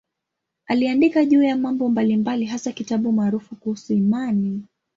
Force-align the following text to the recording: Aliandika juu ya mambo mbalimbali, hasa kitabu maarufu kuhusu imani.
Aliandika 0.67 1.25
juu 1.25 1.43
ya 1.43 1.57
mambo 1.57 1.89
mbalimbali, 1.89 2.45
hasa 2.45 2.71
kitabu 2.71 3.11
maarufu 3.11 3.55
kuhusu 3.55 3.93
imani. 3.93 4.63